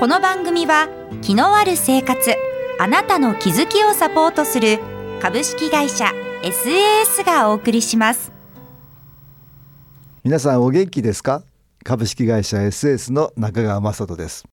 [0.00, 0.88] この番組は
[1.22, 2.34] 気のある生活
[2.80, 4.80] あなたの気づきをサポートする
[5.22, 6.06] 株式会社
[6.42, 8.32] SAS がお送りします。
[10.24, 11.44] 皆さんお元気ですか？
[11.84, 14.44] 株式会社 SS の中川雅人です。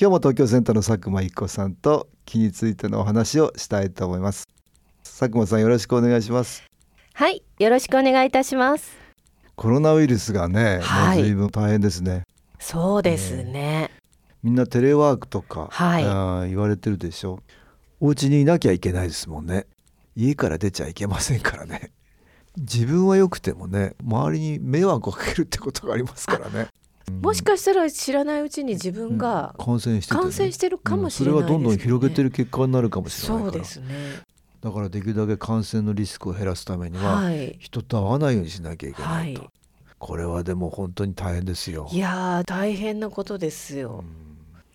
[0.00, 4.48] 今日も東京センターの佐久間一子さんと気についてのお話をしたいと思います。
[5.04, 6.64] 佐久間さんよろしくお願いします。
[7.12, 8.96] はい、よろしくお願いいたします。
[9.54, 11.18] コロナウイルスがね、はい。
[11.18, 12.22] もう随分大変ですね。
[12.58, 13.90] そうですね。
[14.42, 16.04] みんなテレワークとか、はい。
[16.04, 17.40] あー言われてるでしょ。
[18.00, 19.66] お家にいなきゃいけないですもんね。
[20.14, 21.90] 家から出ちゃいけませんからね。
[22.56, 26.68] 自分は良くてもね周りに迷惑をかけるってことがありますからね。
[27.22, 31.58] もしかしたら知らないうちに自分が感染しててね、感染してるかもしれうんそれないですね。
[31.58, 33.52] はどんどん広げてる結果になるかもしれないから。
[33.52, 33.94] そうですね。
[34.60, 37.56] だからできるだけ感染のリスクを減らすためには、はい。
[37.60, 39.50] 人と会わないようにしなきゃいけないと、はい。
[39.98, 41.88] これはでも本当に大変ですよ。
[41.90, 44.04] いやー大変なことですよ。
[44.04, 44.27] うん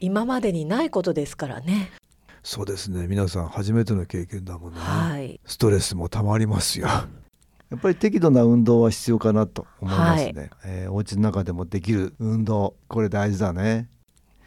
[0.03, 1.89] 今までにないことですからね。
[2.43, 3.07] そうですね。
[3.07, 5.39] 皆さん初めての経験だもんね、はい。
[5.45, 6.87] ストレスもたまりますよ。
[6.87, 7.07] や
[7.77, 13.87] っぱり適度な運動は必要かなと思いますね、えーお家の中でもできる運動これ大事だね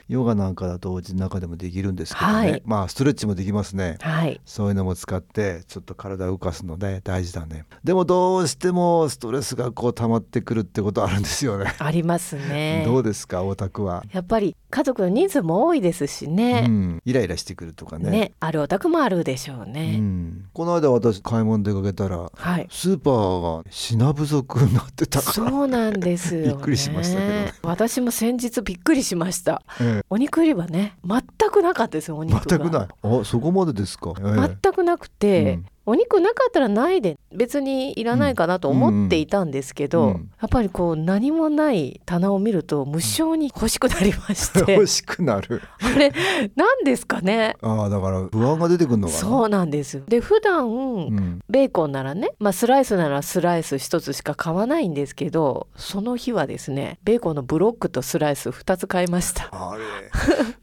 [0.09, 4.41] ヨガなんかだとお家の中でもできるんですけどね、はいまあストレッチもできますねはい。
[4.45, 12.83] そういうのも使ってちょっと体を動かすので大事だねでもどうしてもストレスがこう溜まってくるってことあるんですよねありますね。
[12.87, 16.61] どうですかお宅は、やっぱり家族の人数も多いですしうね。
[16.67, 19.97] ん、イライラしてくるとかねね、あるお宅もあるでしょううね。
[19.99, 22.69] ん、この間私買い物出かけたらはい。
[22.71, 26.47] スーパーが品不足になってたからそうなんですよ、ね。
[26.49, 27.27] びっくりしましたけ
[27.63, 29.63] ど私も先日びっくりしました。
[29.99, 32.17] えお肉売り場ね、全くなかったですよ。
[32.17, 32.59] おえ肉が。
[32.59, 32.89] 全くない。
[33.03, 34.59] あそこまでですか、ええ。
[34.63, 40.31] 全くなくて、うんお肉なかったらないで別にいらないかなと思っていたんですけど、うんうん。
[40.41, 45.63] やっぱりこう何もない棚を見ると無性に欲しくなりまして、 欲しくなる。
[45.81, 46.13] あれ
[46.57, 47.57] 何ですかね？
[47.63, 49.19] ああだから不安が出てくるのかな？
[49.21, 50.03] そうなんですよ。
[50.09, 59.49] で普段、うん、ベーコンならね、まあ、スライスならスライス一つしか買わないんですけどその日はですねベーコンのブロックとスライス2つ買いました。
[59.53, 59.83] あれ。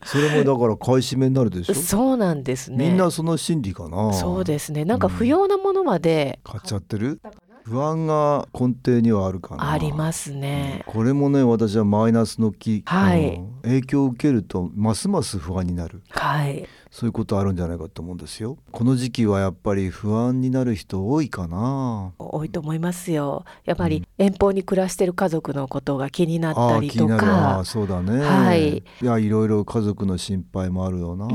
[0.05, 1.73] それもだから買い占めになるでしょ？
[1.75, 2.89] そうなんですね。
[2.89, 4.11] みんなその心理かな。
[4.13, 4.83] そうですね。
[4.85, 7.19] なんか不要なものまで買っちゃってる？
[7.63, 9.71] 不安が根底にはあるかな。
[9.71, 13.35] ありますね、これもね私はマイナスの気、はい。
[13.35, 16.03] うん影響を受けるとますます不安になる。
[16.09, 18.55] はいそういうことあるんじゃないかと思うんですよ。
[18.71, 22.13] この時期はやっぱり不安になる人多いかな。
[22.19, 23.45] 多いと思いますよ。
[23.65, 27.61] やっぱり遠方に暮らしてる家族のことが気になったりとか。
[27.61, 28.19] ーそうだね。
[28.19, 28.77] はい。
[28.77, 31.27] いやいろいろ家族の心配もあるよな、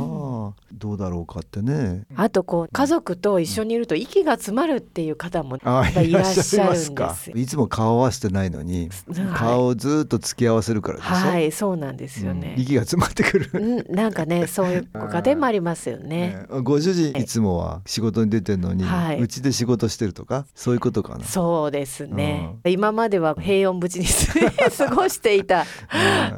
[0.73, 2.05] どうだろうかってね。
[2.15, 9.27] あとこう家族と一緒にいると息が詰まるっていう方もいらっしゃるんですいつも顔合わせてないのに、はい。
[9.35, 12.41] 顔をずっと付き合わせるからでしょ、はいそうなんですようん。
[12.41, 13.51] ね、息が詰まってくる。
[13.55, 16.09] うん、なんかねそういうご家庭もありますよね。
[16.09, 16.61] ね。
[16.63, 19.21] ご主人いつもは仕事に出てるのに、はい。
[19.21, 21.25] うちで仕事してるとかそういうことかな。
[21.25, 25.65] そうですね、今までは平穏無事に過ごしていた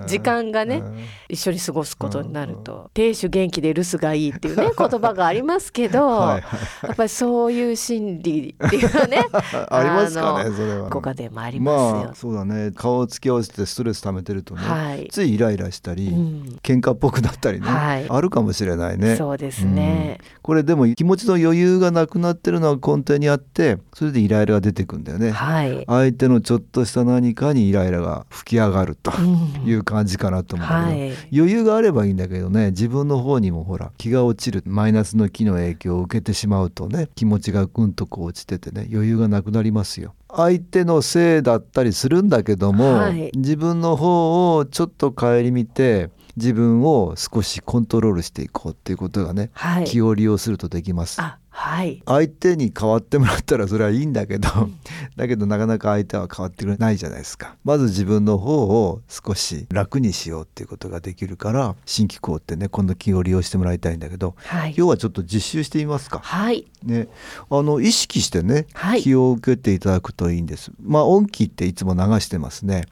[0.01, 0.07] うん。
[0.07, 1.05] 時間がねうん。
[1.29, 6.43] 一緒に過ごすことになると亭主元気で留守がいいっていうね 言葉がありますけど、はい
[6.87, 9.27] やっぱりそういう心理っていう のはね
[9.69, 10.89] ありますかねそれは。
[10.89, 12.05] ご家庭もありますよ。
[12.05, 12.73] まあそうだね。
[12.75, 15.09] 顔を付き合わせてストレス溜めてるとね、はい。
[15.11, 16.59] ついイライラしたり、うん。
[16.63, 18.07] 喧嘩っぽくなったりね、はい。
[18.09, 19.17] あるかもしれないね。
[19.17, 25.31] そうですね、これでも気持ちの余裕がなくなってるのは根底にあってそれでイライラが出てくんだよね。
[25.31, 40.15] はい、相手のちょっとした何かにイライラが吹き上がるとうんいう感じかなと思うけど、はい余裕があればいいんだけどね自分の方にもほら気が落ちるマイナスの気の影響を受けてしまうとね気持ちがぐんとこう落ちててね余裕がなくなりますよ。
[40.33, 51.21] 相手のせいだったりするんだけども、はい自分の方をちょっと顧みて自分を少しコントロールしていこうっていうことがね、はい気を利用するとできます。
[51.21, 54.49] あはい相手に変わってもらったらそれはいいんだけど、
[55.17, 66.21] だけどなかなか相手は変わってくれないじゃないですかまず自分の方を少し楽にしようっていうことができるから新機構ってねこの気を利用してもらいたいんだけどはい今日はちょっと実習してみますか。
[66.23, 67.09] はいね、
[67.51, 70.71] あの意識してね、はい気を受けていただくといいんです。
[70.83, 72.85] まあ音気っていつも流してますね。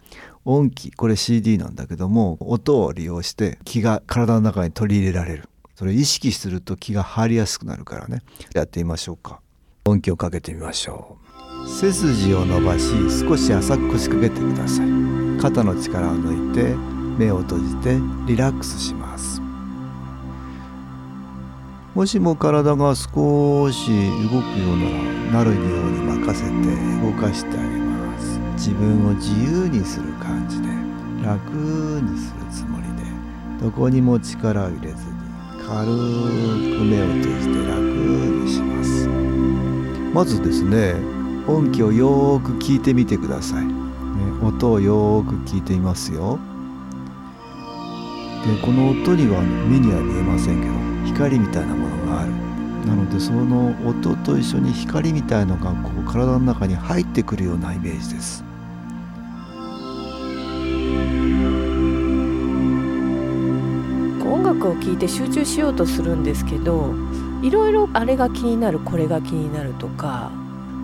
[0.51, 5.49] 音気これ CD なんだけども音を利用して気が体の中に取り入れられる。
[5.75, 8.23] それ意識すると気が入りやすくなるからね
[8.55, 9.41] やってみましょうか。
[9.85, 11.19] 音気をかけてみましょ
[11.67, 11.69] う。
[11.69, 14.89] 背筋を伸ばし少し浅く腰掛けてください。
[15.39, 16.75] 肩の力を抜いて
[17.19, 19.43] 目を閉じてリラックスします。
[21.95, 26.51] もしも体が少し動くようならなるように任せて
[27.05, 27.88] 動かしてあげます
[28.59, 30.67] 自分を自由にする感じで
[31.25, 31.53] 楽
[32.03, 35.13] にするつもりでどこにも力を入れずに
[35.65, 35.95] 軽く
[36.85, 39.09] 目を閉じて楽にします。
[40.13, 40.95] まずですね
[41.47, 43.73] 音気をよーく聞いてみてください、ね、
[44.43, 46.41] 音をよーく聞いてみますよ。
[48.45, 50.73] でこの音には目には見えませんけど
[51.07, 52.33] 光みたいなものがある。
[52.87, 58.48] なのでその音と一緒に光みたいのがこう体の中に入ってくるようなイメージです。
[64.89, 66.95] 音楽を聴いて集中しようとするんですけど
[67.43, 70.33] いろいろあれが気になるこれが気になるとか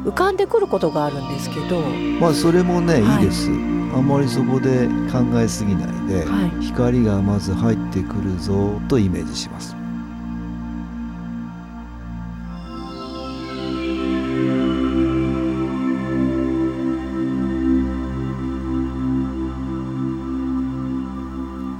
[0.04, 1.80] 浮かんでくることがあるんですけど
[2.20, 3.22] まあそれもね、はい。
[3.22, 3.48] い、いです。
[3.48, 6.64] あんまりそこで考えすぎないで、はい。
[6.64, 9.74] 光がまず入ってくるぞとイメージします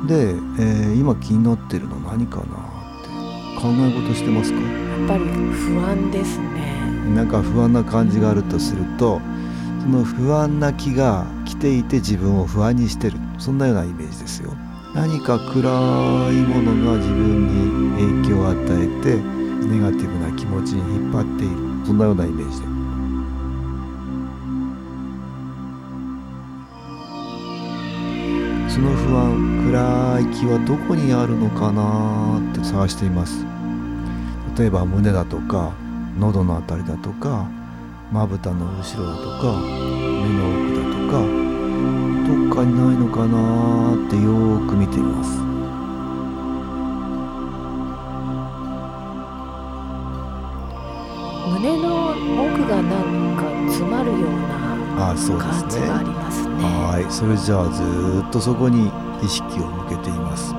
[0.07, 3.09] で、えー今気になってるの何かなって
[3.61, 4.61] 考え事してますか？
[4.61, 4.67] や
[5.05, 6.83] っぱり不安ですね。
[7.15, 9.21] なんか不安な感じがあるとすると
[9.83, 13.19] その不安な気が来ていて自分を不安にしてる。
[13.39, 14.53] そんなようなイメージですよ。
[14.95, 17.49] 何か暗いものが自分
[17.99, 19.17] に影響を与えて
[19.67, 21.87] ネガティブな気持ちに引っ張っている。
[21.87, 22.67] そんなようなイメージで
[28.75, 33.47] その不安暗い気はどこにあるのかなって探しています。
[34.59, 35.73] 例えば胸だとか
[36.19, 37.47] 喉のあたりだとか
[38.11, 41.23] まぶたの後ろだとか目の奥だとか
[42.27, 45.39] どっかにないのかなってよーく見てみます。
[51.47, 54.64] 胸の奥がなんか詰まるような
[54.97, 55.71] あそうですね。
[55.71, 57.13] 感じがありますねはい。
[57.13, 57.83] それじゃあず
[58.27, 58.91] っとそこに
[59.23, 60.55] 意識を向けています。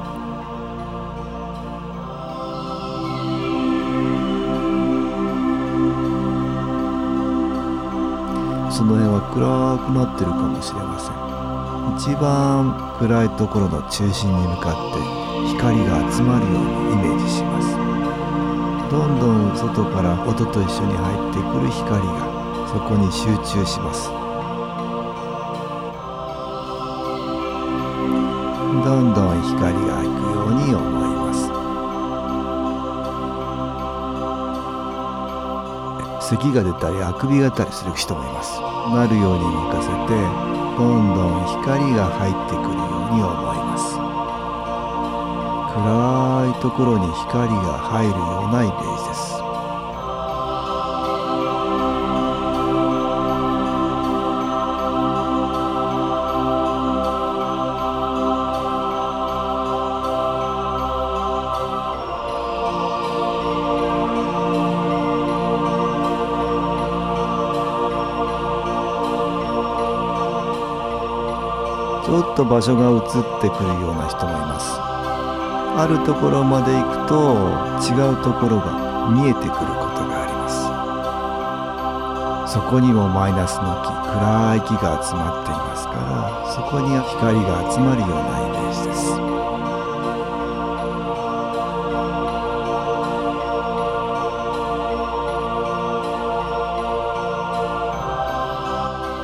[8.76, 11.16] その辺は暗くなってるかもしれません。
[11.96, 15.00] 一番暗いところの中心に向かって
[15.56, 17.72] 光が集まるようにイメージします。
[18.92, 22.28] どんどん外から音と一緒に入ってくる光が
[22.68, 24.25] そこに集中します。
[28.86, 31.50] どんどん光が行くように思います。
[36.30, 38.62] 咳が出たりあくびが出たりする人もいます。
[38.94, 40.14] なるように任せて
[40.78, 43.98] どんどん光が入ってくるように思います。
[45.74, 49.35] 暗いところに光が入るようなイメージです。
[72.06, 73.02] ちょっと場所が移っ
[73.42, 74.78] てくるような人もいます。
[75.78, 77.34] あるところまで行くと
[77.82, 79.58] 違うところが見えてくるこ
[79.90, 80.48] とがありま
[82.46, 82.54] す。
[82.54, 89.18] そこにもマイナスの気暗い気が集まっていますからそこに光が集まるようなイメージです。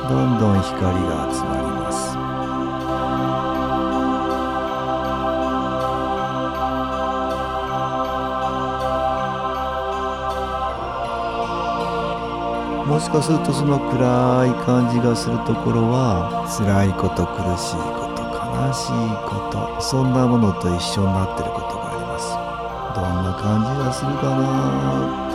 [0.08, 2.21] どんどん光が集まります。
[13.02, 22.30] しかするとその暗い感じがするところは辛いこと苦しいこと悲しいことそんなものと一緒になっていることがあります。
[22.94, 24.46] どんな感じがするかな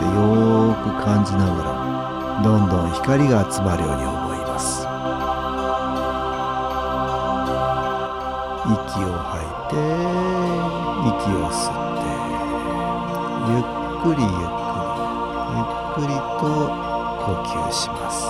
[0.00, 4.88] てよーく感じながらどんどん光が集まるように思います。
[8.64, 9.76] 息を吐いて
[11.04, 12.16] 息を吸って
[13.52, 13.68] ゆっ
[14.00, 14.56] くりゆっ
[15.92, 16.87] くりゆっくりと
[17.28, 18.24] 呼吸します。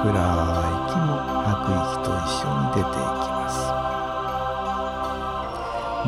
[0.00, 3.54] 暗い息も吐く息と一緒に出ていきます。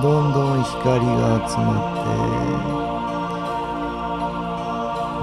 [0.01, 2.09] どんどん光が集まって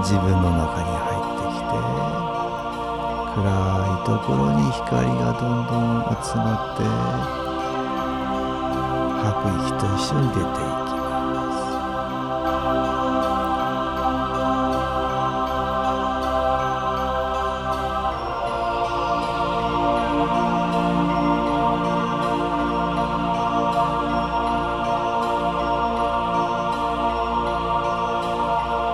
[0.03, 1.73] 自分の中に入ってきて
[3.33, 3.41] 暗
[3.97, 7.44] いところに光がどんどん集まって
[9.25, 11.65] 吐く息と一緒に出ていきます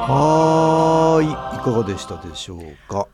[0.08, 2.60] はーい、いかがでしたでしょう
[2.90, 3.08] か。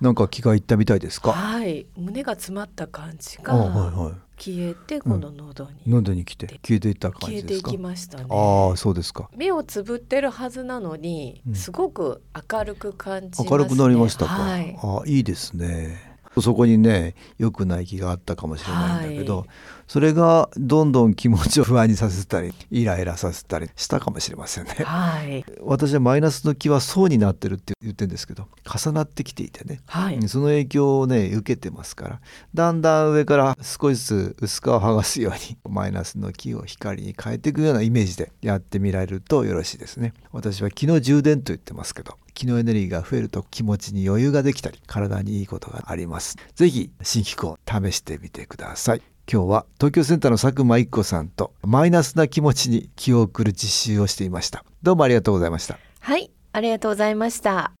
[0.00, 1.32] なんか気が入ったみたいですか？
[1.32, 1.86] はい
[2.20, 5.90] 胸が詰まった感じがは消えてこの喉にい。
[5.90, 7.70] 喉に来て消えていった感消えていじですか。
[7.70, 9.30] きましたねああ、そうですか。
[9.36, 14.32] 目をつぶってるはずなのに、うんすごく明るく感じます、ね、明るくなりましたか？
[14.32, 16.09] はい、あいいですね。
[16.38, 19.48] そこにね良くない気があったかもしれないんだけど、はい。
[19.88, 24.76] それがどんどん気持ちを不安にさせたりイライラさせたりしたかもしれませんね。
[24.84, 25.44] はい。
[25.62, 30.16] 私はマイナスの気は層になってるって言ってるんですけど重なってきていてね、はい。
[30.16, 32.20] うんその影響をね受けてますから
[32.54, 40.14] だんだん上から少しずつ薄皮を剥がすようにマイナスの気を光に変えていくようなイメージでやってみられるとよろしいですね。
[40.30, 46.36] 私は気の充電と言ってますけど気のエネルギーが増えると気持ちに余裕ができたり体にいいことがあります。
[46.54, 49.02] ぜひ新機構試してみてください。
[49.30, 54.64] 今日は東京センターの佐久間一子さんとマイナスな気持ちに気を送る実習をしていました。
[54.82, 55.78] どうもありがとうございました。
[56.00, 57.72] はいありがとうございました。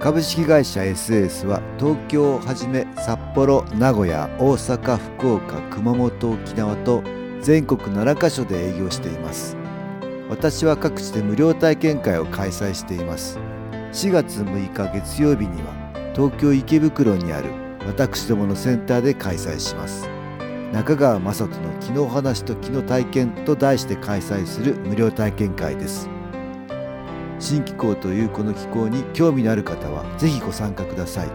[0.00, 7.02] 株式会社 SS は東京をはじめ札幌名古屋大阪福岡熊本沖縄と
[7.40, 9.63] 全国7カ所で営業しています
[10.28, 13.38] 私は各地で無料体験会を開催しています。
[13.92, 15.72] 4月6日月曜日には
[16.14, 17.50] 東京池袋にある
[17.86, 20.08] 私どものセンターで開催します。
[20.72, 26.08] 中川雅人の「気の話と気の体験」と題して開催する無料体験会です。
[27.38, 31.28] 新気候というこの気候に興味のある方はぜひご参加ください。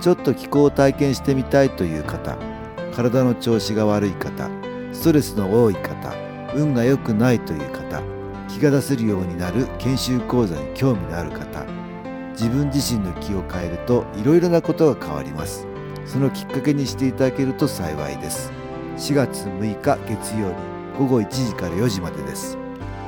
[0.00, 2.36] ちょっと気候を体験してみたいという方
[2.94, 4.50] 体の調子が悪い方
[4.92, 6.25] ストレスの多い方
[6.56, 8.02] 運が良くないという方
[8.48, 11.64] 気が出せるようになる研修講座に興味のある方
[12.32, 15.66] 自分自身の気を変えるといろいろなことが変わります。
[16.04, 18.52] そのきっかけにしていただけると幸いです。
[18.96, 20.54] 4月6日月曜日
[20.98, 22.56] 午後1時から4時までです。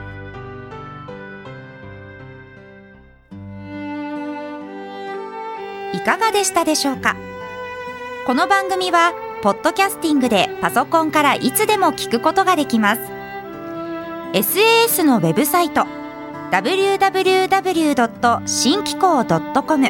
[5.93, 7.15] いかがでしたでしょうか？
[8.25, 13.01] この番組はポッドキャスティングでパソコンからいつでも聞くことができます。
[14.33, 15.85] SAS のウェブサイト
[16.51, 18.47] www.
[18.47, 19.89] 新機構 .com